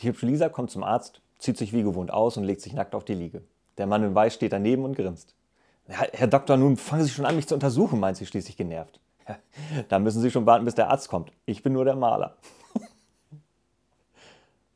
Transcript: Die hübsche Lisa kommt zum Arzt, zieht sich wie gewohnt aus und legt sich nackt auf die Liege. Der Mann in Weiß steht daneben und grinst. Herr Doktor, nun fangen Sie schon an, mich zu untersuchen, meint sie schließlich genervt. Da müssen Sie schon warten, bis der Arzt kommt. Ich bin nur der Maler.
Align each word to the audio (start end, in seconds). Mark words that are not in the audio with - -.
Die 0.00 0.08
hübsche 0.08 0.26
Lisa 0.26 0.48
kommt 0.48 0.70
zum 0.70 0.82
Arzt, 0.82 1.20
zieht 1.38 1.56
sich 1.56 1.72
wie 1.72 1.82
gewohnt 1.82 2.12
aus 2.12 2.36
und 2.36 2.44
legt 2.44 2.60
sich 2.60 2.72
nackt 2.72 2.94
auf 2.94 3.04
die 3.04 3.14
Liege. 3.14 3.42
Der 3.78 3.86
Mann 3.86 4.02
in 4.02 4.14
Weiß 4.14 4.34
steht 4.34 4.52
daneben 4.52 4.84
und 4.84 4.96
grinst. 4.96 5.34
Herr 5.86 6.26
Doktor, 6.26 6.56
nun 6.56 6.76
fangen 6.76 7.04
Sie 7.04 7.10
schon 7.10 7.26
an, 7.26 7.36
mich 7.36 7.46
zu 7.46 7.54
untersuchen, 7.54 8.00
meint 8.00 8.16
sie 8.16 8.26
schließlich 8.26 8.56
genervt. 8.56 9.00
Da 9.88 9.98
müssen 9.98 10.20
Sie 10.20 10.30
schon 10.30 10.46
warten, 10.46 10.64
bis 10.64 10.74
der 10.74 10.90
Arzt 10.90 11.08
kommt. 11.08 11.32
Ich 11.46 11.62
bin 11.62 11.72
nur 11.72 11.84
der 11.84 11.96
Maler. 11.96 12.36